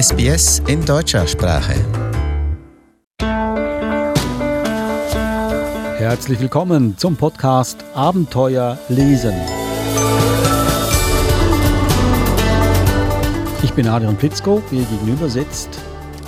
[0.00, 1.74] SBS in deutscher Sprache.
[5.98, 9.34] Herzlich willkommen zum Podcast Abenteuer lesen.
[13.64, 15.80] Ich bin Adrian Plitzko, mir gegenüber sitzt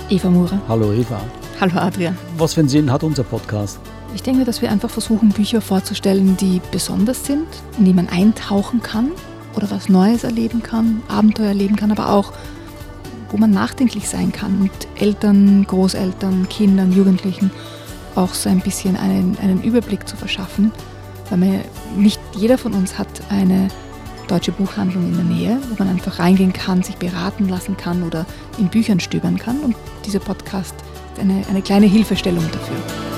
[0.09, 0.59] Eva Mura.
[0.67, 1.21] Hallo Eva.
[1.61, 2.17] Hallo Adrian.
[2.37, 3.79] Was für einen Sinn hat unser Podcast?
[4.13, 7.47] Ich denke, dass wir einfach versuchen, Bücher vorzustellen, die besonders sind,
[7.77, 9.11] in die man eintauchen kann
[9.55, 12.33] oder was Neues erleben kann, Abenteuer erleben kann, aber auch,
[13.31, 14.71] wo man nachdenklich sein kann und
[15.01, 17.51] Eltern, Großeltern, Kindern, Jugendlichen
[18.15, 20.71] auch so ein bisschen einen, einen Überblick zu verschaffen,
[21.29, 21.61] weil man,
[21.95, 23.69] nicht jeder von uns hat eine
[24.27, 28.25] deutsche Buchhandlung in der Nähe, wo man einfach reingehen kann, sich beraten lassen kann oder
[28.57, 29.59] in Büchern stöbern kann.
[29.59, 30.75] Und dieser Podcast
[31.13, 33.10] ist eine, eine kleine Hilfestellung dafür.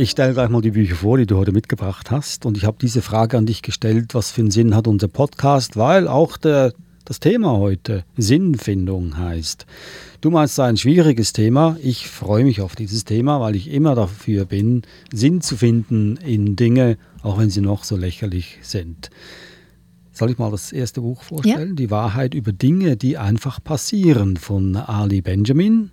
[0.00, 2.46] Ich stelle gleich mal die Bücher vor, die du heute mitgebracht hast.
[2.46, 5.76] Und ich habe diese Frage an dich gestellt, was für einen Sinn hat unser Podcast,
[5.76, 6.72] weil auch der,
[7.04, 9.66] das Thema heute Sinnfindung heißt.
[10.22, 11.76] Du meinst, es sei ein schwieriges Thema.
[11.82, 16.56] Ich freue mich auf dieses Thema, weil ich immer dafür bin, Sinn zu finden in
[16.56, 19.10] Dinge, auch wenn sie noch so lächerlich sind.
[20.12, 21.68] Soll ich mal das erste Buch vorstellen?
[21.68, 21.74] Ja.
[21.74, 25.90] Die Wahrheit über Dinge, die einfach passieren von Ali Benjamin.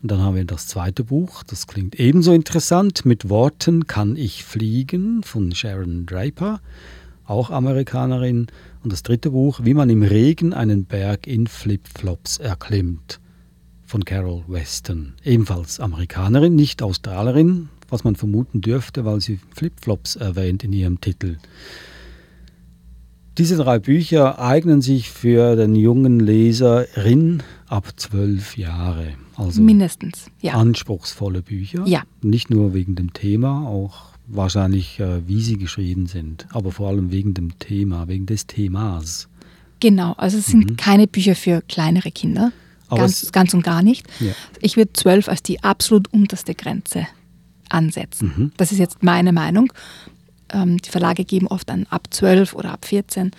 [0.00, 3.04] Und dann haben wir das zweite Buch, das klingt ebenso interessant.
[3.04, 6.60] Mit Worten kann ich fliegen von Sharon Draper,
[7.24, 8.46] auch Amerikanerin.
[8.84, 13.18] Und das dritte Buch, wie man im Regen einen Berg in Flipflops erklimmt,
[13.84, 20.62] von Carol Weston, ebenfalls Amerikanerin, nicht Australerin, was man vermuten dürfte, weil sie Flipflops erwähnt
[20.62, 21.38] in ihrem Titel.
[23.36, 29.14] Diese drei Bücher eignen sich für den jungen Leserin ab zwölf Jahre.
[29.38, 30.54] Also Mindestens, ja.
[30.54, 31.86] Anspruchsvolle Bücher.
[31.86, 32.02] Ja.
[32.22, 37.12] Nicht nur wegen dem Thema, auch wahrscheinlich, äh, wie sie geschrieben sind, aber vor allem
[37.12, 39.28] wegen dem Thema, wegen des Themas.
[39.78, 40.76] Genau, also es sind mhm.
[40.76, 42.52] keine Bücher für kleinere Kinder.
[42.90, 44.06] ganz, ganz und gar nicht.
[44.18, 44.32] Ja.
[44.60, 47.06] Ich würde zwölf als die absolut unterste Grenze
[47.68, 48.32] ansetzen.
[48.36, 48.52] Mhm.
[48.56, 49.72] Das ist jetzt meine Meinung.
[50.52, 53.30] Ähm, die Verlage geben oft an ab 12 oder ab 14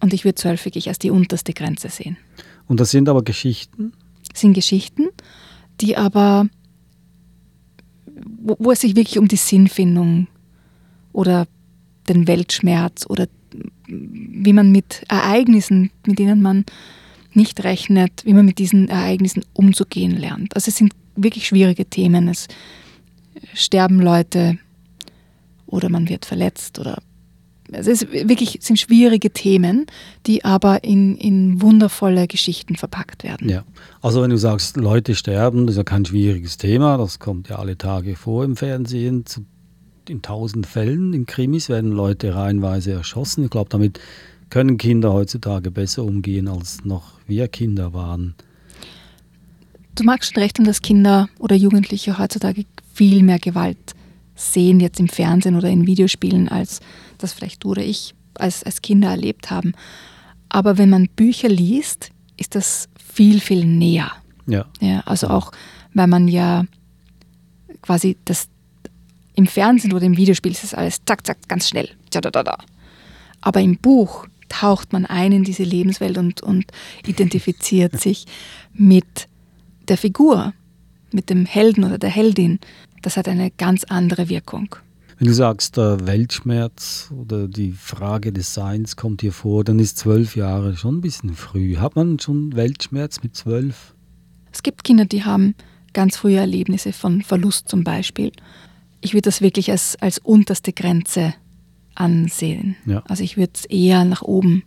[0.00, 2.16] und ich würde 12 wirklich als die unterste Grenze sehen.
[2.66, 3.92] Und das sind aber Geschichten?
[4.34, 5.08] Sind Geschichten,
[5.80, 6.46] die aber,
[8.38, 10.26] wo, wo es sich wirklich um die Sinnfindung
[11.12, 11.46] oder
[12.08, 13.28] den Weltschmerz oder
[13.86, 16.64] wie man mit Ereignissen, mit denen man
[17.32, 20.54] nicht rechnet, wie man mit diesen Ereignissen umzugehen lernt.
[20.54, 22.28] Also es sind wirklich schwierige Themen.
[22.28, 22.48] Es
[23.54, 24.58] sterben Leute,
[25.66, 27.02] oder man wird verletzt oder
[27.74, 29.86] es ist wirklich sind schwierige Themen,
[30.26, 33.48] die aber in, in wundervolle Geschichten verpackt werden.
[33.48, 33.64] Ja,
[34.02, 37.56] also wenn du sagst, Leute sterben, das ist ja kein schwieriges Thema, das kommt ja
[37.56, 39.24] alle Tage vor im Fernsehen.
[40.08, 43.44] In tausend Fällen in Krimis werden Leute reihenweise erschossen.
[43.44, 44.00] Ich glaube, damit
[44.50, 48.34] können Kinder heutzutage besser umgehen, als noch wir Kinder waren.
[49.94, 53.94] Du magst schon rechnen, dass Kinder oder Jugendliche heutzutage viel mehr Gewalt
[54.34, 56.80] sehen jetzt im Fernsehen oder in Videospielen, als
[57.24, 59.72] das vielleicht du oder ich als, als Kinder erlebt haben.
[60.48, 64.10] Aber wenn man Bücher liest, ist das viel, viel näher.
[64.46, 64.66] Ja.
[64.80, 65.52] ja also auch,
[65.94, 66.64] weil man ja
[67.82, 68.48] quasi das
[69.34, 71.88] im Fernsehen oder im Videospiel ist das alles zack, zack, ganz schnell.
[73.40, 76.66] Aber im Buch taucht man ein in diese Lebenswelt und, und
[77.06, 78.26] identifiziert sich
[78.72, 79.28] mit
[79.88, 80.52] der Figur,
[81.10, 82.60] mit dem Helden oder der Heldin
[83.04, 84.76] das hat eine ganz andere Wirkung.
[85.24, 89.96] Wenn du sagst, der Weltschmerz oder die Frage des Seins kommt hier vor, dann ist
[89.96, 91.76] zwölf Jahre schon ein bisschen früh.
[91.78, 93.94] Hat man schon Weltschmerz mit zwölf?
[94.52, 95.54] Es gibt Kinder, die haben
[95.94, 98.32] ganz frühe Erlebnisse von Verlust zum Beispiel.
[99.00, 101.32] Ich würde das wirklich als, als unterste Grenze
[101.94, 102.76] ansehen.
[102.84, 103.02] Ja.
[103.08, 104.62] Also ich würde es eher nach oben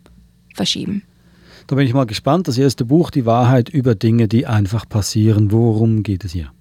[0.56, 1.04] verschieben.
[1.68, 2.48] Da bin ich mal gespannt.
[2.48, 5.52] Das erste Buch, Die Wahrheit über Dinge, die einfach passieren.
[5.52, 6.52] Worum geht es hier?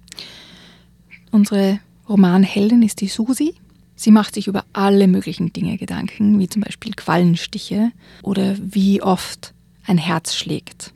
[1.31, 3.55] Unsere Romanheldin ist die Susi.
[3.99, 7.91] Sie macht sich über alle möglichen Dinge Gedanken, wie zum Beispiel Quallenstiche
[8.21, 9.55] oder wie oft
[9.87, 10.93] ein Herz schlägt.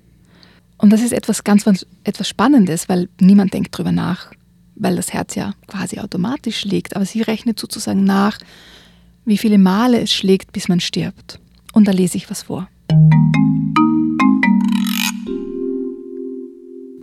[0.77, 1.65] Und das ist etwas ganz
[2.03, 4.31] etwas Spannendes, weil niemand denkt darüber nach,
[4.75, 6.95] weil das Herz ja quasi automatisch schlägt.
[6.95, 8.37] Aber sie rechnet sozusagen nach,
[9.25, 11.39] wie viele Male es schlägt, bis man stirbt.
[11.73, 12.69] Und da lese ich was vor.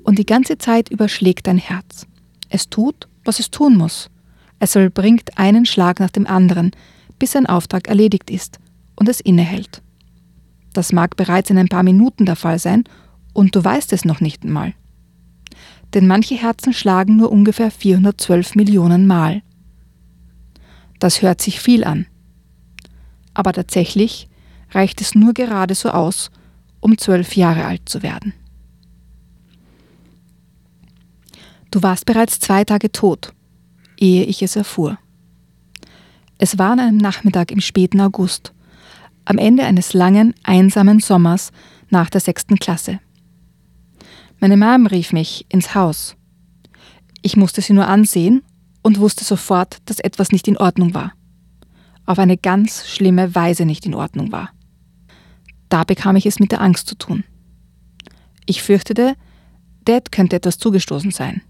[0.04, 2.06] Und die ganze Zeit überschlägt dein Herz.
[2.48, 4.10] Es tut, was es tun muss.
[4.58, 6.72] Es vollbringt einen Schlag nach dem anderen,
[7.18, 8.58] bis sein Auftrag erledigt ist
[8.96, 9.82] und es innehält.
[10.72, 12.84] Das mag bereits in ein paar Minuten der Fall sein
[13.32, 14.74] und du weißt es noch nicht einmal.
[15.94, 19.42] denn manche Herzen schlagen nur ungefähr 412 Millionen Mal.
[20.98, 22.06] Das hört sich viel an.
[23.32, 24.28] Aber tatsächlich
[24.72, 26.30] reicht es nur gerade so aus,
[26.80, 28.34] um zwölf Jahre alt zu werden.
[31.70, 33.32] Du warst bereits zwei Tage tot,
[34.00, 34.98] ehe ich es erfuhr.
[36.38, 38.52] Es war an einem Nachmittag im späten August,
[39.24, 41.50] am Ende eines langen, einsamen Sommers
[41.90, 43.00] nach der sechsten Klasse.
[44.40, 46.16] Meine Mom rief mich ins Haus.
[47.22, 48.42] Ich musste sie nur ansehen
[48.82, 51.12] und wusste sofort, dass etwas nicht in Ordnung war.
[52.06, 54.50] Auf eine ganz schlimme Weise nicht in Ordnung war.
[55.68, 57.24] Da bekam ich es mit der Angst zu tun.
[58.46, 59.14] Ich fürchtete,
[59.84, 61.42] Dad könnte etwas zugestoßen sein.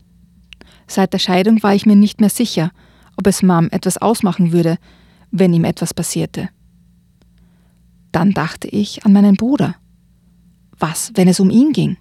[0.88, 2.73] Seit der Scheidung war ich mir nicht mehr sicher,
[3.17, 4.79] ob es Mom etwas ausmachen würde,
[5.31, 6.49] wenn ihm etwas passierte.
[8.11, 9.76] Dann dachte ich an meinen Bruder.
[10.79, 11.96] Was, wenn es um ihn ging?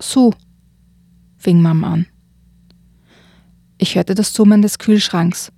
[0.00, 0.32] So,
[1.36, 2.06] fing Mom an.
[3.78, 5.52] Ich hörte das Summen des Kühlschranks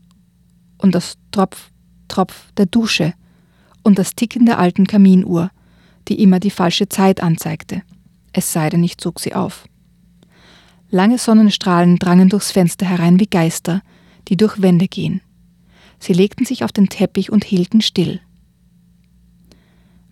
[0.79, 1.71] und das Tropf,
[2.09, 3.15] Tropf der Dusche
[3.83, 5.51] und das Ticken der alten Kaminuhr,
[6.09, 7.83] die immer die falsche Zeit anzeigte,
[8.33, 9.67] es sei denn, ich zog sie auf.
[10.91, 13.83] Lange Sonnenstrahlen drangen durchs Fenster herein wie Geister,
[14.29, 15.21] die durch Wände gehen.
[16.01, 18.21] Sie legten sich auf den Teppich und hielten still.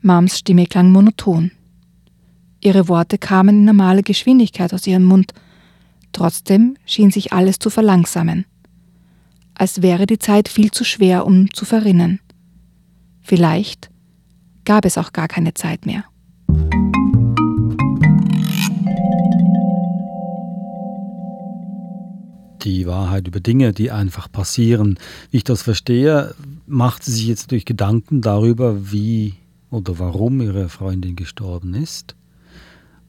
[0.01, 1.51] Mams Stimme klang monoton.
[2.61, 5.33] Ihre Worte kamen in normaler Geschwindigkeit aus ihrem Mund,
[6.13, 8.45] trotzdem schien sich alles zu verlangsamen,
[9.55, 12.21] als wäre die Zeit viel zu schwer, um zu verrinnen.
[13.21, 13.91] Vielleicht
[14.65, 16.05] gab es auch gar keine Zeit mehr.
[22.69, 24.99] Die Wahrheit über Dinge, die einfach passieren.
[25.31, 26.35] Wie ich das verstehe,
[26.67, 29.35] macht sie sich jetzt durch Gedanken darüber, wie
[29.71, 32.15] oder warum ihre Freundin gestorben ist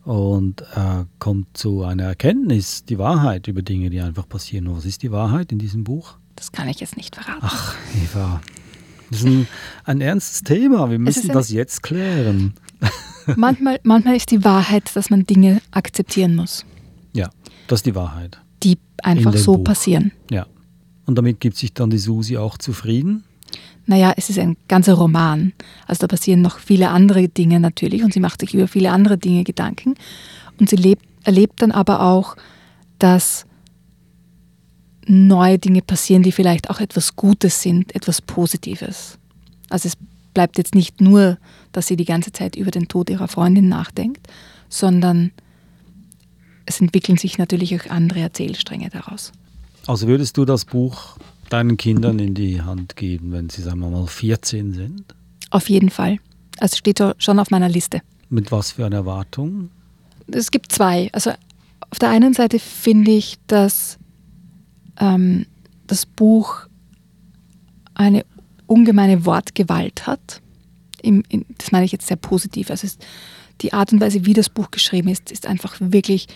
[0.04, 4.68] und äh, kommt zu einer Erkenntnis, die Wahrheit über Dinge, die einfach passieren.
[4.68, 6.16] Und was ist die Wahrheit in diesem Buch?
[6.36, 7.40] Das kann ich jetzt nicht verraten.
[7.42, 8.42] Ach, Eva,
[9.10, 9.48] das ist ein,
[9.84, 10.90] ein ernstes Thema.
[10.90, 12.54] Wir müssen das jetzt klären.
[13.36, 16.66] Manchmal, manchmal ist die Wahrheit, dass man Dinge akzeptieren muss.
[17.14, 17.30] Ja,
[17.68, 19.64] das ist die Wahrheit die einfach so Buch.
[19.64, 20.12] passieren.
[20.30, 20.48] Ja.
[21.06, 23.24] Und damit gibt sich dann die Susi auch zufrieden?
[23.86, 25.54] Naja, es ist ein ganzer Roman.
[25.88, 29.18] Also da passieren noch viele andere Dinge natürlich und sie macht sich über viele andere
[29.18, 29.96] Dinge Gedanken.
[30.60, 32.36] Und sie lebt, erlebt dann aber auch,
[33.00, 33.46] dass
[35.08, 39.18] neue Dinge passieren, die vielleicht auch etwas Gutes sind, etwas Positives.
[39.70, 39.98] Also es
[40.36, 41.40] bleibt jetzt nicht nur,
[41.72, 44.28] dass sie die ganze Zeit über den Tod ihrer Freundin nachdenkt,
[44.70, 45.32] sondern
[46.70, 49.32] es entwickeln sich natürlich auch andere Erzählstränge daraus.
[49.88, 51.18] Also würdest du das Buch
[51.50, 55.04] deinen Kindern in die Hand geben, wenn sie, sagen wir mal, 14 sind?
[55.50, 56.20] Auf jeden Fall.
[56.60, 58.02] Also steht schon auf meiner Liste.
[58.30, 59.72] Mit was für einer Erwartung?
[60.32, 61.10] Es gibt zwei.
[61.12, 61.32] Also
[61.90, 63.98] auf der einen Seite finde ich, dass
[65.00, 65.48] ähm,
[65.88, 66.68] das Buch
[67.96, 68.26] eine
[68.68, 70.44] ungemeine Wortgewalt hat.
[71.02, 72.70] Im, in, das meine ich jetzt sehr positiv.
[72.70, 73.00] Also es,
[73.62, 76.28] die Art und Weise, wie das Buch geschrieben ist, ist einfach wirklich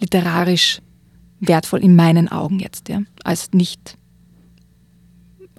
[0.00, 0.80] literarisch
[1.40, 3.96] wertvoll in meinen Augen jetzt, ja, als nicht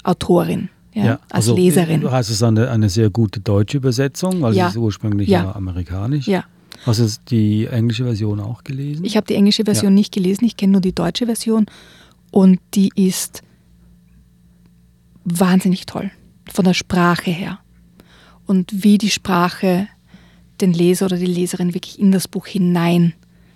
[0.03, 0.69] Autorin.
[0.93, 2.01] Ja, ja als also, Leserin.
[2.01, 4.67] Du hast es eine, eine sehr gute deutsche Übersetzung, weil ja.
[4.67, 5.43] es ist ursprünglich ja.
[5.43, 6.27] ja amerikanisch.
[6.27, 6.43] Ja.
[6.85, 9.05] Hast du die englische Version auch gelesen?
[9.05, 11.67] Ich habe die englische Version nicht gelesen, ich kenne nur die deutsche Version
[12.31, 13.43] und die ist
[15.23, 16.11] wahnsinnig toll,
[16.51, 17.59] von der Sprache her.
[18.47, 19.87] Und wie die Sprache
[20.59, 23.13] den Leser oder die Leserin wirklich in das Buch hinein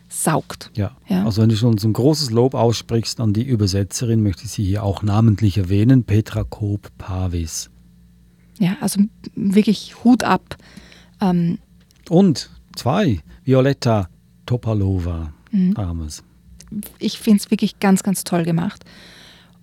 [0.10, 0.72] saugt.
[0.76, 0.96] Ja.
[1.08, 1.26] ja.
[1.26, 4.64] Also wenn du schon so ein großes Lob aussprichst an die Übersetzerin, möchte ich sie
[4.64, 7.70] hier auch namentlich erwähnen, Petra Koop-Pavis.
[8.60, 9.02] Ja, also
[9.36, 10.56] wirklich Hut ab.
[11.22, 11.60] Ähm,
[12.10, 14.10] Und zwei, Violetta
[14.46, 15.74] Topalova, mhm.
[15.76, 16.24] Armes.
[17.00, 18.84] Ich finde es wirklich ganz, ganz toll gemacht.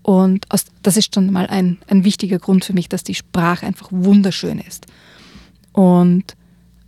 [0.02, 3.66] Und aus, das ist schon mal ein, ein wichtiger Grund für mich, dass die Sprache
[3.66, 4.86] einfach wunderschön ist.
[5.72, 6.36] Und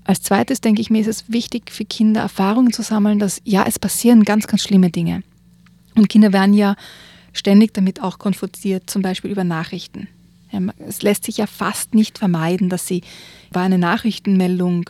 [0.05, 3.65] als zweites denke ich mir, ist es wichtig für Kinder Erfahrungen zu sammeln, dass ja,
[3.67, 5.23] es passieren ganz, ganz schlimme Dinge.
[5.95, 6.77] Und Kinder werden ja
[7.33, 10.09] ständig damit auch konfrontiert, zum Beispiel über Nachrichten.
[10.79, 13.03] Es lässt sich ja fast nicht vermeiden, dass sie
[13.51, 14.89] war eine Nachrichtenmeldung,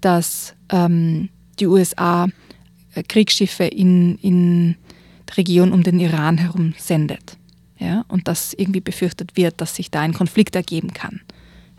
[0.00, 2.28] dass ähm, die USA
[2.94, 4.76] äh, Kriegsschiffe in, in
[5.26, 7.38] der Region um den Iran herum sendet.
[7.78, 11.20] Ja, und dass irgendwie befürchtet wird, dass sich da ein Konflikt ergeben kann.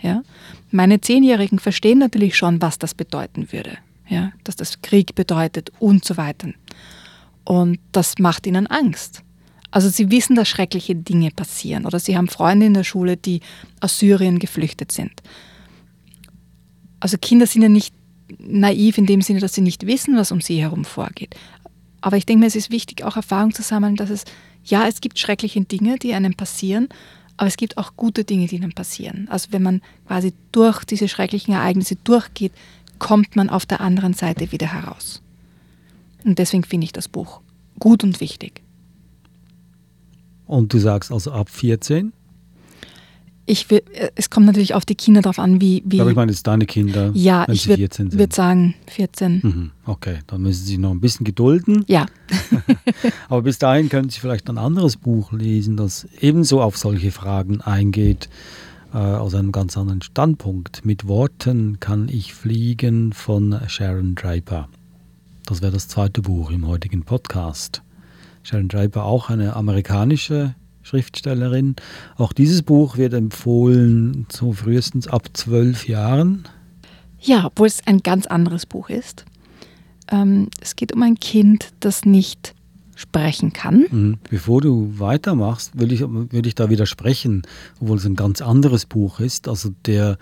[0.02, 0.24] Ja?
[0.72, 3.78] Meine Zehnjährigen verstehen natürlich schon, was das bedeuten würde.
[4.08, 4.32] Ja?
[4.44, 6.50] Dass das Krieg bedeutet und so weiter.
[7.44, 9.24] Und das macht ihnen Angst.
[9.72, 11.86] Also sie wissen, dass schreckliche Dinge passieren.
[11.86, 13.42] Oder sie haben Freunde in der Schule, die
[13.80, 15.22] aus Syrien geflüchtet sind.
[17.00, 17.94] Also Kinder sind ja nicht
[18.40, 21.36] naiv in dem Sinne, dass sie nicht wissen, was um sie herum vorgeht.
[22.02, 24.26] Aber ich denke mir, es ist wichtig, auch Erfahrung zu sammeln, dass es,
[24.64, 26.90] ja, es gibt schreckliche Dinge, die einem passieren,
[27.38, 29.28] aber es gibt auch gute Dinge, die einem passieren.
[29.30, 32.52] Also wenn man quasi durch diese schrecklichen Ereignisse durchgeht,
[33.00, 35.22] kommt man auf der anderen Seite wieder heraus.
[36.26, 37.42] Und deswegen finde ich das Buch
[37.80, 38.62] gut und wichtig.
[40.48, 42.12] Und du sagst also ab 14?
[43.50, 45.82] Ich will, äh, es kommt natürlich auf die Kinder drauf an, wie.
[45.86, 48.20] wie Aber ich meine, jetzt deine Kinder, ja, wenn ich sie würd, 14 sind.
[48.20, 49.40] würde sagen 14.
[49.42, 51.86] Mhm, okay, dann müssen Sie sich noch ein bisschen gedulden.
[51.88, 52.08] Ja.
[53.30, 57.62] Aber bis dahin können Sie vielleicht ein anderes Buch lesen, das ebenso auf solche Fragen
[57.62, 58.28] eingeht,
[58.94, 60.86] äh, aus einem ganz anderen Standpunkt.
[60.86, 64.68] Mit Worten kann ich fliegen von Sharon Draper.
[65.46, 67.82] Das wäre das zweite Buch im heutigen Podcast.
[68.44, 70.54] Sharon Draper, auch eine amerikanische
[70.88, 71.76] Schriftstellerin.
[72.16, 76.48] Auch dieses Buch wird empfohlen, so frühestens ab zwölf Jahren.
[77.20, 79.26] Ja, obwohl es ein ganz anderes Buch ist.
[80.10, 82.56] Ähm, es geht um ein Kind, das nicht
[82.96, 83.86] sprechen kann.
[83.92, 84.18] Mhm.
[84.30, 87.44] Bevor du weitermachst, will ich, will ich da widersprechen,
[87.82, 89.50] obwohl es ein ganz anderes Buch ist.
[89.50, 90.18] Also der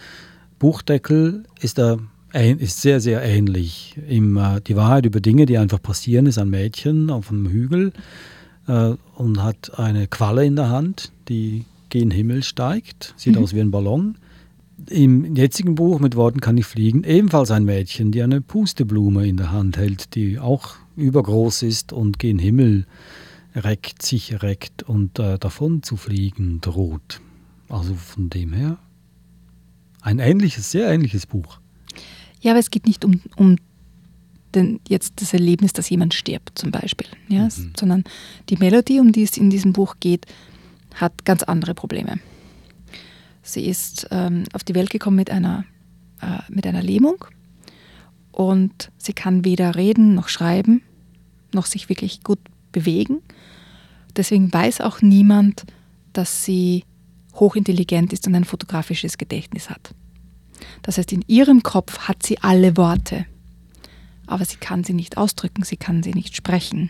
[0.57, 1.97] Buchdeckel ist, da,
[2.33, 3.99] ist sehr, sehr ähnlich.
[4.09, 7.93] Im, äh, die Wahrheit über Dinge, die einfach passieren, ist ein Mädchen auf einem Hügel
[8.67, 13.13] äh, und hat eine Qualle in der Hand, die gen Himmel steigt.
[13.17, 13.43] Sieht Mhm.
[13.43, 14.17] aus wie ein Ballon.
[14.89, 19.37] Im jetzigen Buch mit Worten kann ich fliegen, ebenfalls ein Mädchen, die eine Pusteblume in
[19.37, 22.85] der Hand hält, die auch übergroß ist und gen Himmel
[23.55, 27.21] reckt, sich reckt und äh, davon zu fliegen droht.
[27.69, 28.77] Also von dem her
[30.01, 31.59] ein ähnliches, sehr ähnliches Buch.
[32.41, 33.55] Ja, aber es geht nicht um, um
[34.55, 37.73] den, jetzt das Erlebnis, dass jemand stirbt zum Beispiel, ja, Mhm.
[37.77, 38.03] sondern
[38.49, 40.25] die Melodie, um die es in diesem Buch geht,
[40.95, 42.19] hat ganz andere Probleme.
[43.43, 45.65] Sie ist ähm, auf die Welt gekommen mit einer,
[46.21, 47.25] äh, mit einer Lähmung
[48.31, 50.81] und sie kann weder reden noch schreiben,
[51.53, 52.39] noch sich wirklich gut
[52.71, 53.21] bewegen.
[54.15, 55.65] Deswegen weiß auch niemand,
[56.13, 56.85] dass sie
[57.35, 59.93] hochintelligent ist und ein fotografisches Gedächtnis hat.
[60.81, 63.25] Das heißt, in ihrem Kopf hat sie alle Worte,
[64.27, 66.89] aber sie kann sie nicht ausdrücken, sie kann sie nicht sprechen.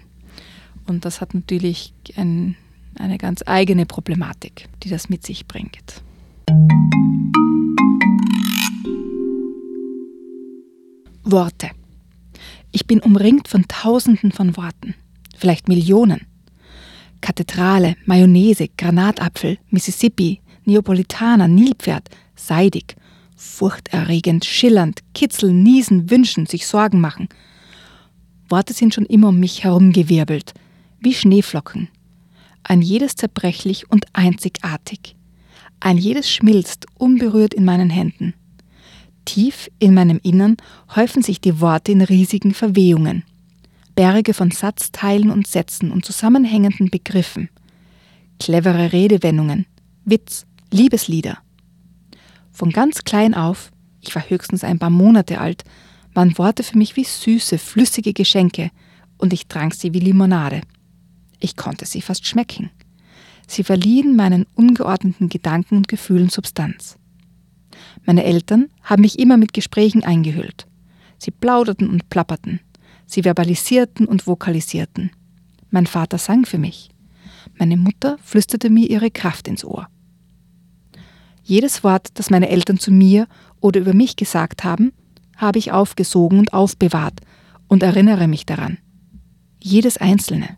[0.87, 2.55] Und das hat natürlich ein,
[2.97, 6.01] eine ganz eigene Problematik, die das mit sich bringt.
[11.23, 11.71] Worte.
[12.71, 14.95] Ich bin umringt von Tausenden von Worten,
[15.35, 16.27] vielleicht Millionen.
[17.21, 22.95] Kathedrale, Mayonnaise, Granatapfel, Mississippi, Neapolitaner, Nilpferd, seidig,
[23.35, 27.29] furchterregend, schillernd, kitzeln, niesen, wünschen, sich Sorgen machen.
[28.49, 30.53] Worte sind schon immer um mich herumgewirbelt,
[30.99, 31.89] wie Schneeflocken.
[32.63, 35.15] Ein jedes zerbrechlich und einzigartig.
[35.79, 38.33] Ein jedes schmilzt unberührt in meinen Händen.
[39.25, 40.57] Tief in meinem Innern
[40.95, 43.23] häufen sich die Worte in riesigen Verwehungen.
[43.95, 47.49] Berge von Satzteilen und Sätzen und zusammenhängenden Begriffen.
[48.39, 49.65] Clevere Redewendungen,
[50.03, 51.37] Witz, Liebeslieder.
[52.55, 53.69] Von ganz klein auf,
[53.99, 55.65] ich war höchstens ein paar Monate alt,
[56.13, 58.71] waren Worte für mich wie süße, flüssige Geschenke
[59.17, 60.61] und ich trank sie wie Limonade.
[61.41, 62.71] Ich konnte sie fast schmecken.
[63.45, 66.97] Sie verliehen meinen ungeordneten Gedanken und Gefühlen Substanz.
[68.05, 70.65] Meine Eltern haben mich immer mit Gesprächen eingehüllt.
[71.17, 72.61] Sie plauderten und plapperten.
[73.05, 75.11] Sie verbalisierten und vokalisierten.
[75.71, 76.89] Mein Vater sang für mich.
[77.59, 79.89] Meine Mutter flüsterte mir ihre Kraft ins Ohr.
[81.47, 83.27] Jedes Wort, das meine Eltern zu mir
[83.61, 84.93] oder über mich gesagt haben,
[85.37, 87.21] habe ich aufgesogen und aufbewahrt
[87.67, 88.79] und erinnere mich daran.
[89.61, 90.57] Jedes einzelne.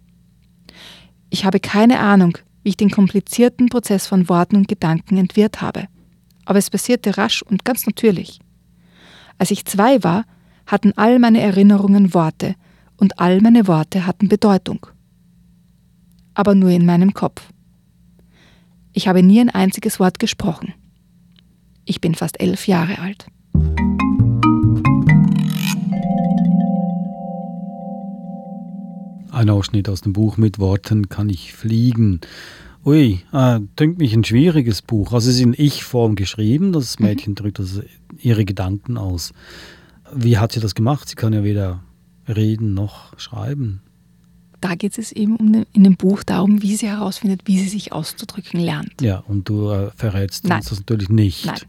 [1.30, 5.88] Ich habe keine Ahnung, wie ich den komplizierten Prozess von Worten und Gedanken entwirrt habe,
[6.46, 8.40] aber es passierte rasch und ganz natürlich.
[9.38, 10.24] Als ich zwei war,
[10.66, 12.56] hatten all meine Erinnerungen Worte
[12.96, 14.88] und all meine Worte hatten Bedeutung.
[16.34, 17.42] Aber nur in meinem Kopf.
[18.98, 20.74] Ich habe nie ein einziges Wort gesprochen.
[21.86, 23.28] Ich bin fast elf Jahre alt.
[29.30, 32.22] Ein Ausschnitt aus dem Buch mit Worten kann ich fliegen.
[32.84, 35.14] Ui, äh, dünkt mich ein schwieriges Buch.
[35.14, 37.84] Also es ist in Ich-Form geschrieben, das Mädchen drückt also
[38.18, 39.32] ihre Gedanken aus.
[40.12, 41.08] Wie hat sie das gemacht?
[41.08, 41.84] Sie kann ja weder
[42.28, 43.84] reden noch schreiben.
[44.62, 47.92] Da geht es eben um in dem Buch darum, wie sie herausfindet, wie sie sich
[47.94, 49.02] auszudrücken lernt.
[49.02, 50.58] Ja, und du äh, verrätst Nein.
[50.60, 51.46] uns das natürlich nicht.
[51.46, 51.60] Nein.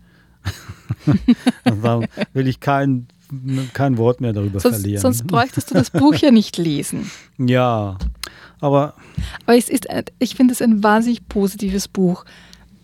[1.82, 3.06] Darum will ich kein,
[3.74, 5.02] kein Wort mehr darüber Sonst, verlieren.
[5.02, 7.10] sonst bräuchtest du das Buch ja nicht lesen.
[7.38, 7.98] ja,
[8.60, 8.94] aber
[9.46, 9.86] Aber es ist,
[10.18, 12.24] ich finde es ein wahnsinnig positives Buch,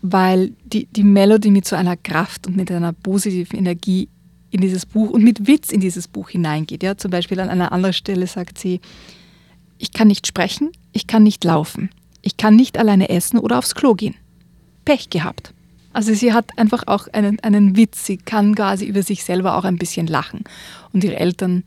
[0.01, 4.07] weil die, die Melody mit so einer Kraft und mit einer positiven Energie
[4.51, 6.83] in dieses Buch und mit Witz in dieses Buch hineingeht.
[6.83, 8.79] Ja, zum Beispiel an einer anderen Stelle sagt sie,
[9.77, 11.89] Ich kann nicht sprechen, ich kann nicht laufen,
[12.21, 14.15] ich kann nicht alleine essen oder aufs Klo gehen.
[14.85, 15.53] Pech gehabt.
[15.93, 19.63] Also sie hat einfach auch einen, einen Witz, sie kann quasi über sich selber auch
[19.63, 20.43] ein bisschen lachen.
[20.91, 21.63] Und ihre Eltern,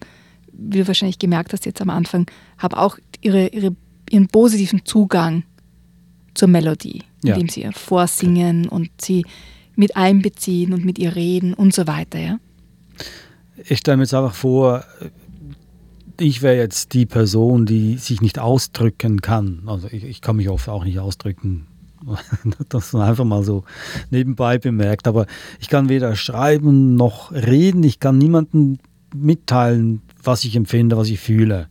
[0.53, 2.27] wie du wahrscheinlich gemerkt hast jetzt am Anfang,
[2.59, 3.75] haben auch ihre, ihre,
[4.11, 5.45] ihren positiven Zugang
[6.35, 7.35] zur Melodie, Ja.
[7.35, 9.25] indem sie ihr vorsingen und sie
[9.77, 12.19] mit einbeziehen und mit ihr reden und so weiter.
[12.19, 12.39] Ja?
[13.69, 14.85] Ich stelle mir jetzt einfach vor,
[16.21, 19.63] ich wäre jetzt die Person, die sich nicht ausdrücken kann.
[19.67, 21.67] Also ich, ich kann mich oft auch nicht ausdrücken.
[22.69, 23.65] Das ist einfach mal so
[24.11, 25.09] nebenbei bemerkt.
[25.09, 25.27] Aber
[25.61, 27.83] ich kann weder schreiben noch reden.
[27.83, 28.79] Ich kann niemandem
[29.15, 31.69] mitteilen, was ich empfinde, was ich fühle.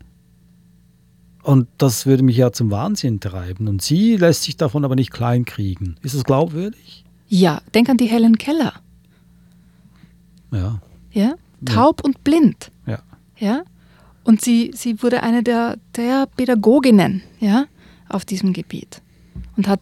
[1.43, 3.67] Und das würde mich ja zum Wahnsinn treiben.
[3.69, 5.97] Und sie lässt sich davon aber nicht kleinkriegen.
[6.01, 7.05] Ist das glaubwürdig?
[7.29, 8.73] ja, denk an die Helen Keller.
[10.51, 10.79] Ja,
[11.11, 11.35] Ja?
[11.65, 12.71] Taub und blind.
[12.85, 12.99] ja.
[13.37, 13.63] Ja?
[14.27, 17.63] Und sie, sie wurde eine der, der Pädagoginnen ja,
[18.09, 19.01] auf diesem Gebiet
[19.55, 19.79] und hat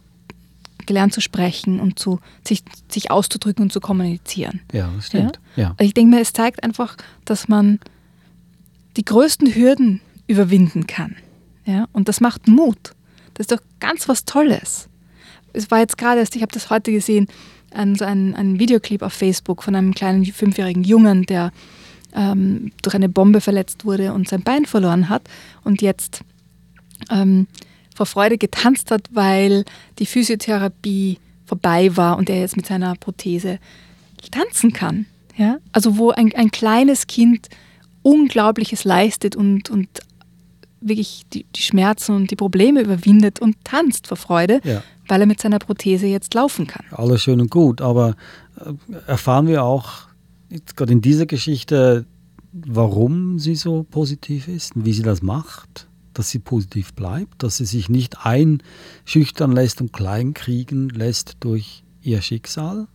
[0.86, 4.60] gelernt zu sprechen und zu, sich, sich auszudrücken und zu kommunizieren.
[4.72, 5.40] Ja, das stimmt.
[5.56, 5.74] Ja.
[5.80, 7.80] Ich denke mir, es zeigt einfach, dass man
[8.96, 11.16] die größten Hürden überwinden kann.
[11.64, 11.88] Ja?
[11.92, 12.92] Und das macht Mut.
[13.34, 14.88] Das ist doch ganz was Tolles.
[15.54, 17.26] Es war jetzt gerade erst, ich habe das heute gesehen,
[17.72, 21.50] ein, so ein, ein Videoclip auf Facebook von einem kleinen fünfjährigen Jungen, der
[22.16, 25.22] ähm, durch eine Bombe verletzt wurde und sein Bein verloren hat
[25.62, 26.22] und jetzt
[27.10, 27.46] ähm,
[27.94, 29.64] vor Freude getanzt hat, weil
[29.98, 33.58] die Physiotherapie vorbei war und er jetzt mit seiner Prothese
[34.30, 35.06] tanzen kann.
[35.36, 35.58] Ja?
[35.72, 37.48] Also wo ein, ein kleines Kind
[38.02, 39.88] Unglaubliches leistet und, und
[40.80, 44.82] wirklich die, die Schmerzen und die Probleme überwindet und tanzt vor Freude, Ja.
[45.08, 46.84] weil er mit seiner Prothese jetzt laufen kann.
[46.92, 48.14] Alles schön und gut, aber
[48.64, 48.72] äh,
[49.08, 50.06] erfahren wir auch
[50.50, 52.06] jetzt gerade in dieser Geschichte,
[52.52, 57.58] warum sie so positiv ist und wie sie das macht, dass sie positiv bleibt, dass
[57.58, 62.88] sie sich nicht einschüchtern lässt und kleinkriegen lässt durch ihr Schicksal?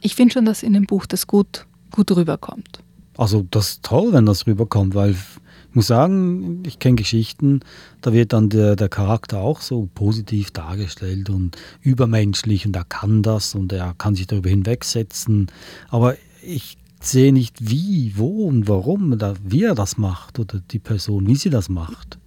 [0.00, 2.80] Ich finde schon, dass in dem Buch das gut, gut rüberkommt.
[3.16, 7.60] Also das ist toll, wenn das rüberkommt, weil ich muss sagen, ich kenne Geschichten,
[8.00, 13.22] da wird dann der, der Charakter auch so positiv dargestellt und übermenschlich und er kann
[13.22, 15.48] das und er kann sich darüber hinwegsetzen.
[15.88, 20.78] Aber ich sehe nicht wie, wo und warum oder wie er das macht oder die
[20.78, 22.18] Person, wie sie das macht.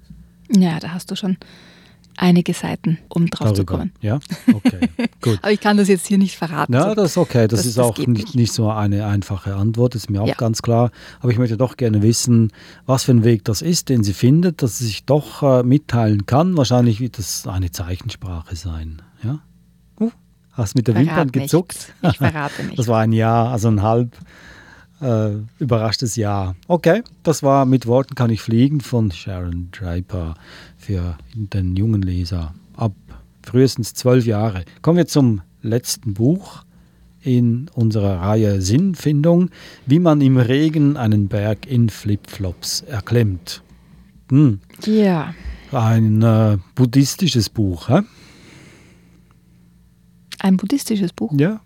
[0.56, 1.38] Ja, da hast du schon
[2.18, 3.92] einige Seiten, um drauf zu kommen.
[4.02, 4.20] Ja,
[4.54, 4.90] okay,
[5.22, 5.40] gut.
[5.42, 6.74] Aber ich kann das jetzt hier nicht verraten.
[6.74, 7.48] Ja, das ist okay.
[7.48, 8.36] Das, das- ist das auch nicht.
[8.36, 10.34] nicht so eine einfache Antwort, ist mir auch Ja.
[10.36, 10.92] ganz klar.
[11.22, 12.52] Aber ich möchte doch gerne wissen,
[12.86, 16.26] was für ein Weg das ist, den sie findet, dass sie sich doch äh, mitteilen
[16.26, 16.58] kann.
[16.58, 19.02] Wahrscheinlich wird das eine Zeichensprache sein.
[19.24, 19.40] Ja?
[20.60, 21.52] Hast mit der Verrat Wimpern nichts.
[21.52, 21.94] gezuckt.
[22.04, 22.78] Ich verrate nicht.
[22.78, 24.16] Das war ein Ja, also ein halb
[25.02, 26.56] äh, überraschtes Ja.
[26.68, 30.36] Okay, das war Mit Worten kann ich fliegen von Sharon Draper
[30.78, 32.94] für den jungen Leser ab
[33.44, 34.64] frühestens zwölf Jahre.
[34.82, 36.64] Kommen wir zum letzten Buch
[37.22, 39.50] in unserer Reihe Sinnfindung,
[39.86, 43.62] wie man im Regen einen Berg in Flipflops erklimmt.
[44.30, 45.34] Hm, Ja,
[45.72, 48.02] ein äh, buddhistisches Buch, hä?
[50.40, 51.62] Ein buddhistisches Buch, Ja,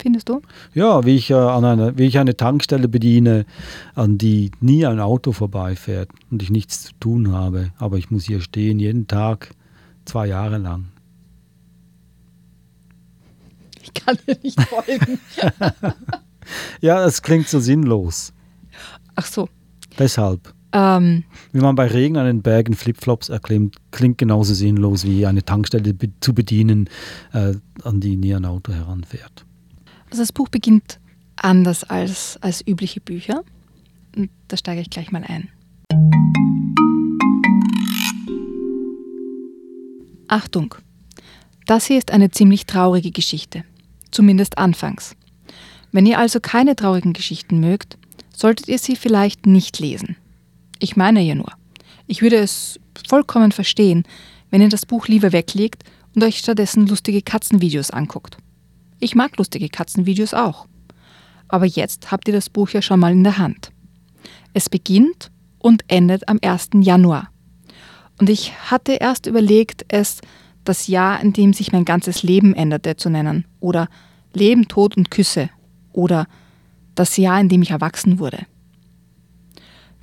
[0.00, 0.40] findest du?
[0.74, 3.46] Ja, wie ich, äh, an einer, wie ich eine Tankstelle bediene,
[3.94, 7.72] an die nie ein Auto vorbeifährt und ich nichts zu tun habe.
[7.78, 9.50] Aber ich muss hier stehen, jeden Tag,
[10.04, 10.86] zwei Jahre lang.
[13.82, 15.18] Ich kann dir nicht folgen.
[16.80, 18.32] Ja, es klingt so sinnlos.
[19.14, 19.48] Ach so.
[19.98, 25.26] Deshalb, Ähm, wie man bei Regen einen Berg in Flipflops erklimmt, klingt genauso sinnlos wie
[25.26, 26.88] eine Tankstelle be zu bedienen,
[27.32, 29.44] äh, an die nie ein Auto heranfährt.
[30.10, 31.00] also das Buch beginnt
[31.36, 33.42] anders als, als übliche Bücher.
[34.16, 35.48] Und da steige ich gleich mal ein.
[40.28, 40.74] Achtung!
[41.66, 43.64] Das hier ist eine ziemlich traurige Geschichte.
[44.10, 45.16] Zumindest anfangs.
[45.92, 47.98] Wenn ihr also keine traurigen Geschichten mögt,
[48.34, 50.16] solltet ihr sie vielleicht nicht lesen.
[50.80, 51.52] Ich meine ja nur.
[52.06, 54.04] Ich würde es vollkommen verstehen,
[54.50, 58.38] wenn ihr das Buch lieber weglegt und euch stattdessen lustige Katzenvideos anguckt.
[58.98, 60.66] Ich mag lustige Katzenvideos auch.
[61.48, 63.70] Aber jetzt habt ihr das Buch ja schon mal in der Hand.
[64.54, 66.70] Es beginnt und endet am 1.
[66.80, 67.30] Januar.
[68.18, 70.20] Und ich hatte erst überlegt, es
[70.64, 73.46] das Jahr, in dem sich mein ganzes Leben änderte, zu nennen.
[73.60, 73.88] Oder
[74.34, 75.50] Leben, Tod und Küsse.
[75.92, 76.26] Oder
[76.94, 78.46] das Jahr, in dem ich erwachsen wurde.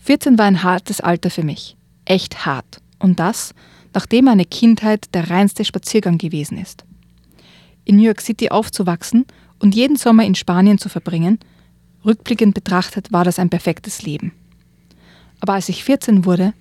[0.07, 1.75] 14 war ein hartes Alter für mich.
[2.05, 2.81] Echt hart.
[2.97, 3.53] Und das,
[3.93, 6.85] nachdem meine Kindheit der reinste Spaziergang gewesen ist.
[7.83, 9.25] In New York City aufzuwachsen
[9.59, 11.39] und jeden Sommer in Spanien zu verbringen,
[12.05, 14.31] rückblickend betrachtet war das ein perfektes Leben.
[15.41, 16.53] Aber als ich 14 wurde,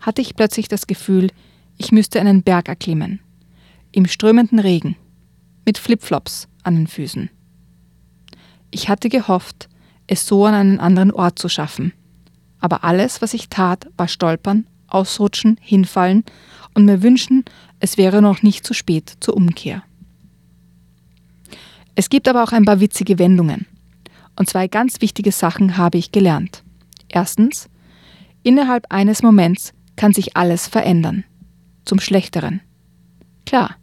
[0.00, 1.30] hatte ich plötzlich das Gefühl,
[1.78, 3.20] ich müsste einen Berg erklimmen.
[3.92, 4.94] Im strömenden Regen.
[5.64, 7.30] Mit Flipflops an den Füßen.
[8.70, 9.70] Ich hatte gehofft,
[10.06, 11.94] es so an einen anderen Ort zu schaffen.
[12.60, 16.24] Aber alles, was ich tat, war stolpern, ausrutschen, hinfallen
[16.74, 17.44] und mir wünschen,
[17.80, 19.82] es wäre noch nicht zu spät zur Umkehr.
[21.94, 23.66] Es gibt aber auch ein paar witzige Wendungen.
[24.36, 26.62] Und zwei ganz wichtige Sachen habe ich gelernt.
[27.08, 27.68] Erstens,
[28.42, 31.24] innerhalb eines Moments kann sich alles verändern.
[31.84, 32.60] Zum Schlechteren.
[33.44, 33.76] Klar,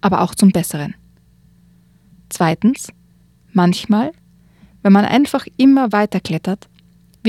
[0.00, 0.94] aber auch zum Besseren.
[2.28, 2.88] Zweitens,
[3.52, 4.12] manchmal,
[4.82, 6.68] wenn man einfach immer weiter klettert,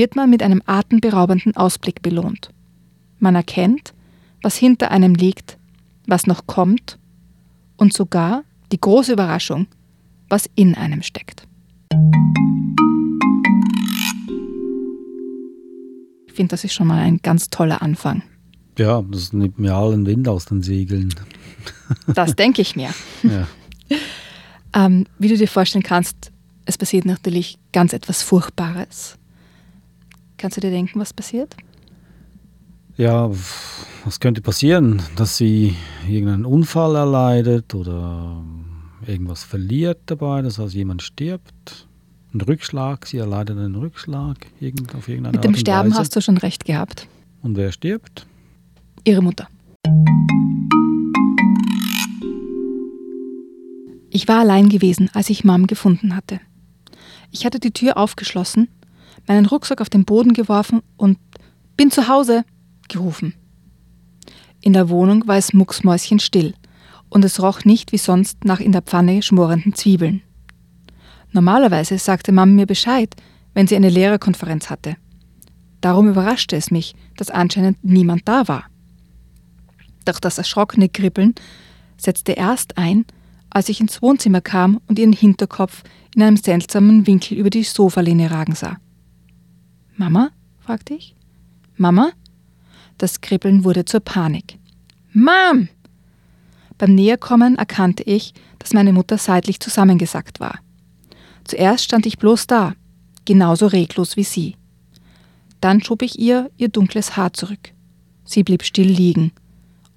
[0.00, 2.54] wird man mit einem atemberaubenden Ausblick belohnt.
[3.18, 3.92] Man erkennt,
[4.40, 5.58] was hinter einem liegt,
[6.06, 6.98] was noch kommt
[7.76, 9.66] und sogar die große Überraschung,
[10.30, 11.46] was in einem steckt.
[16.28, 18.22] Ich finde, das ist schon mal ein ganz toller Anfang.
[18.78, 21.14] Ja, das nimmt mir allen Wind aus den Segeln.
[22.06, 22.88] Das denke ich mir.
[23.22, 23.46] Ja.
[24.72, 26.32] ähm, wie du dir vorstellen kannst,
[26.64, 29.19] es passiert natürlich ganz etwas Furchtbares.
[30.40, 31.54] Kannst du dir denken, was passiert?
[32.96, 33.30] Ja,
[34.06, 35.02] was könnte passieren?
[35.14, 35.76] Dass sie
[36.08, 38.42] irgendeinen Unfall erleidet oder
[39.06, 41.86] irgendwas verliert dabei, das heißt, jemand stirbt.
[42.32, 46.00] Ein Rückschlag, sie erleidet einen Rückschlag irgend, auf irgendeine Mit dem Art und Sterben Weise.
[46.00, 47.06] hast du schon recht gehabt.
[47.42, 48.26] Und wer stirbt?
[49.04, 49.46] Ihre Mutter.
[54.08, 56.40] Ich war allein gewesen, als ich Mom gefunden hatte.
[57.30, 58.68] Ich hatte die Tür aufgeschlossen,
[59.30, 61.16] meinen Rucksack auf den Boden geworfen und
[61.76, 62.44] bin zu Hause
[62.88, 63.34] gerufen.
[64.60, 66.54] In der Wohnung war es mucksmäuschenstill
[67.10, 70.22] und es roch nicht wie sonst nach in der Pfanne schmorenden Zwiebeln.
[71.30, 73.14] Normalerweise sagte Mom mir Bescheid,
[73.54, 74.96] wenn sie eine Lehrerkonferenz hatte.
[75.80, 78.64] Darum überraschte es mich, dass anscheinend niemand da war.
[80.06, 81.36] Doch das erschrockene Kribbeln
[81.98, 83.04] setzte erst ein,
[83.48, 85.84] als ich ins Wohnzimmer kam und ihren Hinterkopf
[86.16, 88.78] in einem seltsamen Winkel über die Sofalehne ragen sah.
[90.00, 90.30] Mama?
[90.60, 91.14] fragte ich.
[91.76, 92.12] Mama?
[92.96, 94.58] Das Kribbeln wurde zur Panik.
[95.12, 95.68] Mom!
[96.78, 100.60] Beim Näherkommen erkannte ich, dass meine Mutter seitlich zusammengesackt war.
[101.44, 102.72] Zuerst stand ich bloß da,
[103.26, 104.56] genauso reglos wie sie.
[105.60, 107.74] Dann schob ich ihr ihr dunkles Haar zurück.
[108.24, 109.32] Sie blieb still liegen,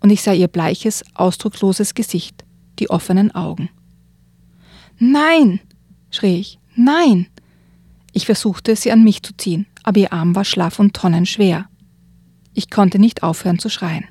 [0.01, 2.43] und ich sah ihr bleiches, ausdrucksloses Gesicht,
[2.79, 3.69] die offenen Augen.
[4.99, 5.61] Nein!
[6.11, 6.59] schrie ich.
[6.75, 7.27] Nein!
[8.11, 11.67] Ich versuchte, sie an mich zu ziehen, aber ihr Arm war schlaff und tonnenschwer.
[12.53, 14.05] Ich konnte nicht aufhören zu schreien.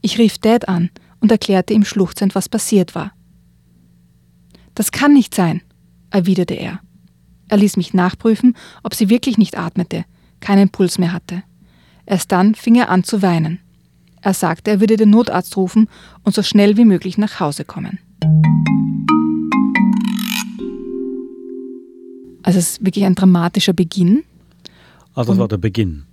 [0.00, 3.12] Ich rief Dad an und erklärte ihm schluchzend, was passiert war.
[4.74, 5.62] Das kann nicht sein,
[6.10, 6.80] erwiderte er.
[7.48, 10.04] Er ließ mich nachprüfen, ob sie wirklich nicht atmete,
[10.40, 11.42] keinen Puls mehr hatte.
[12.06, 13.58] Erst dann fing er an zu weinen.
[14.20, 15.88] Er sagte, er würde den Notarzt rufen
[16.22, 17.98] und so schnell wie möglich nach Hause kommen.
[22.42, 24.24] Also es ist wirklich ein dramatischer Beginn,
[25.18, 26.04] Also das war der Beginn.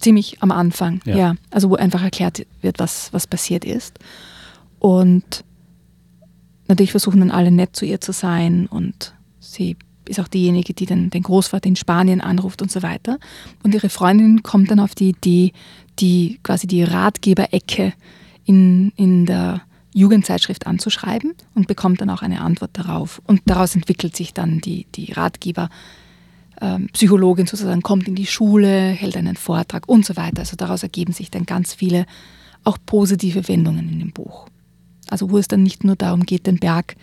[0.00, 1.16] Ziemlich am Anfang, Ja.
[1.16, 1.34] ja.
[1.50, 3.98] Also wo einfach erklärt wird, was, was passiert ist.
[4.78, 5.44] Und
[6.68, 9.76] natürlich versuchen dann alle nett zu ihr zu sein und sie
[10.08, 13.18] ist auch diejenige, die den, den Großvater in Spanien anruft und so weiter.
[13.62, 15.52] Und ihre Freundin kommt dann auf die Idee,
[15.98, 17.92] die quasi die Ratgeberecke
[18.44, 19.62] in, in der
[19.94, 23.20] Jugendzeitschrift anzuschreiben und bekommt dann auch eine Antwort darauf.
[23.26, 25.68] Und daraus entwickelt sich dann die, die Ratgeber.
[26.62, 30.38] Ähm, Psychologin sozusagen kommt in die Schule, hält einen Vortrag und so weiter.
[30.40, 32.06] Also daraus ergeben sich dann ganz viele
[32.64, 34.46] auch positive Wendungen in dem Buch.
[35.08, 36.94] Also wo es dann nicht nur darum geht, den Berg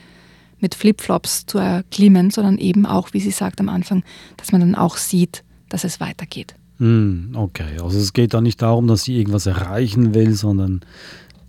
[0.59, 4.03] mit Flipflops zu erklimmen, sondern eben auch, wie sie sagt am Anfang,
[4.37, 6.55] dass man dann auch sieht, dass es weitergeht.
[6.77, 10.79] Hm, okay, also es geht da nicht darum, dass sie irgendwas erreichen will, sondern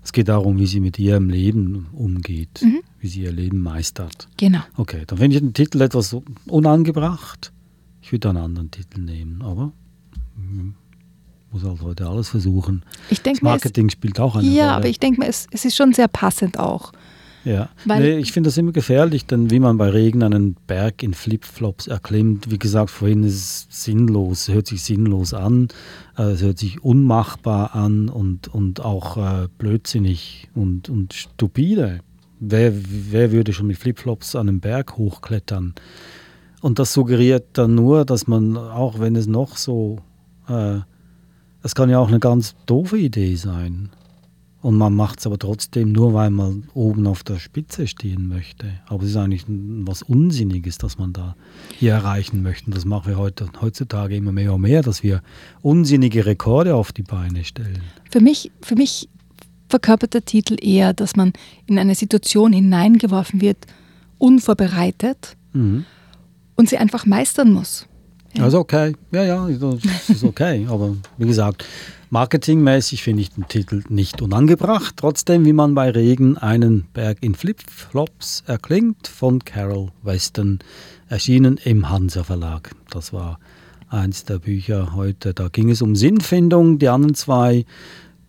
[0.03, 2.81] es geht darum, wie sie mit ihrem Leben umgeht, Mhm.
[2.99, 4.29] wie sie ihr Leben meistert.
[4.37, 4.61] Genau.
[4.77, 7.53] Okay, dann finde ich den Titel etwas unangebracht.
[8.11, 9.71] Ich würde einen anderen Titel nehmen, aber
[10.35, 10.75] hm,
[11.53, 12.83] muss halt heute alles versuchen.
[13.09, 14.77] Ich Das mir, es, Marketing spielt auch eine ja, Rolle.
[14.79, 16.91] aber ich denke mir, es, es ist schon sehr passend auch.
[17.45, 21.05] Ja, Weil- nee, ich finde das immer gefährlich, denn wie man bei Regen einen Berg
[21.05, 25.69] in Flipflops erklimmt, wie gesagt, vorhin ist es sinnlos, hört sich sinnlos an,
[26.19, 32.01] äh, es hört sich unmachbar an und, und auch äh, blödsinnig und, und stupide.
[32.41, 35.75] Wer, wer würde schon mit Flipflops an einen Berg hochklettern?
[36.61, 39.99] Und das suggeriert dann nur, dass man, auch wenn es noch so,
[40.49, 40.79] äh,
[41.63, 43.91] es kann ja auch eine ganz doofe Idee sein.
[44.63, 48.67] Und man macht es aber trotzdem nur, weil man oben auf der Spitze stehen möchte.
[48.87, 51.35] Aber es ist eigentlich was Unsinniges, das man da
[51.79, 52.67] hier erreichen möchte.
[52.67, 55.23] Und das machen wir heute, heutzutage immer mehr und mehr, dass wir
[55.63, 57.81] unsinnige Rekorde auf die Beine stellen.
[58.11, 59.09] Für mich, für mich
[59.71, 61.33] verkörpert der Titel eher, dass man
[61.67, 63.59] in eine Situation hineingeworfen wird,
[64.19, 65.87] unvorbereitet mhm.
[66.61, 67.87] Und sie einfach meistern muss.
[68.35, 68.45] Ja.
[68.45, 70.67] Also okay, ja, ja, das ist okay.
[70.71, 71.65] aber wie gesagt,
[72.11, 74.95] Marketingmäßig finde ich den Titel nicht unangebracht.
[74.97, 80.59] Trotzdem, wie man bei Regen einen Berg in Flipflops erklingt, von Carol Weston,
[81.09, 82.71] erschienen im Hansa Verlag.
[82.91, 83.39] Das war
[83.89, 85.35] eins der Bücher heute.
[85.35, 86.79] Da ging es um Sinnfindung.
[86.79, 87.65] Die anderen zwei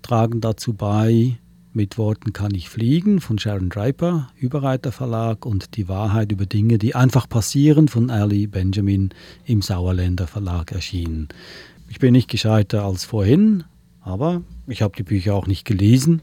[0.02, 1.38] tragen dazu bei.
[1.74, 6.78] Mit Worten kann ich fliegen von Sharon Draper, Überreiter Verlag und Die Wahrheit über Dinge,
[6.78, 9.12] die einfach passieren von Ali Benjamin
[9.46, 11.30] im Sauerländer Verlag erschienen.
[11.88, 13.64] Ich bin nicht gescheiter als vorhin,
[14.02, 16.22] aber ich habe die Bücher auch nicht gelesen,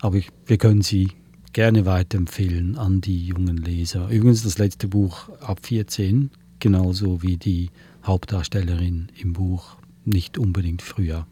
[0.00, 1.10] aber ich, wir können sie
[1.52, 4.08] gerne weiterempfehlen an die jungen Leser.
[4.08, 7.70] Übrigens das letzte Buch ab 14, genauso wie die
[8.04, 11.28] Hauptdarstellerin im Buch, nicht unbedingt früher.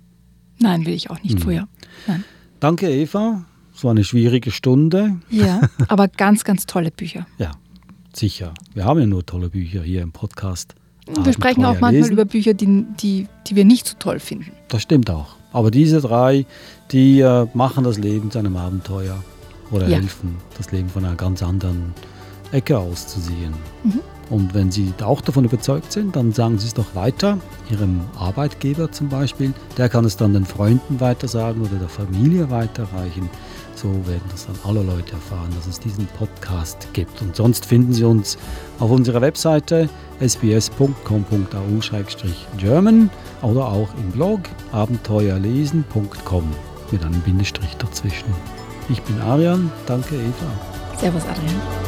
[0.61, 1.42] Nein, will ich auch nicht hm.
[1.42, 1.68] früher.
[2.07, 2.23] Nein.
[2.61, 3.44] Danke, Eva.
[3.75, 5.16] Es war eine schwierige Stunde.
[5.31, 7.27] Ja, aber ganz, ganz tolle Bücher.
[7.38, 7.53] Ja,
[8.12, 8.53] sicher.
[8.75, 10.75] Wir haben ja nur tolle Bücher hier im Podcast.
[11.23, 12.12] Wir sprechen auch manchmal lesen.
[12.12, 14.51] über Bücher, die, die, die wir nicht so toll finden.
[14.68, 15.37] Das stimmt auch.
[15.53, 16.44] Aber diese drei,
[16.90, 19.23] die äh, machen das Leben zu einem Abenteuer
[19.71, 19.99] oder ja.
[19.99, 21.94] helfen, das Leben von einer ganz anderen
[22.53, 23.55] Ecke auszusehen.
[23.85, 24.01] Mhm.
[24.31, 27.39] Und wenn Sie auch davon überzeugt sind, dann sagen Sie es doch weiter,
[27.71, 29.55] Ihrem Arbeitgeber zum Beispiel.
[29.79, 33.31] Der kann es dann den Freunden weitersagen oder der Familie weiterreichen.
[33.75, 37.23] So werden das dann alle Leute erfahren, dass es diesen Podcast gibt.
[37.23, 38.37] Und sonst finden Sie uns
[38.81, 39.89] auf unserer Webseite
[40.21, 43.11] sbs.com.au-german
[43.43, 44.41] oder auch im Blog
[44.73, 46.45] abenteuerlesen.com
[46.91, 48.35] mit einem Bindestrich dazwischen.
[48.89, 50.99] Ich bin Arian, danke Eva.
[50.99, 51.88] Servus Adrian.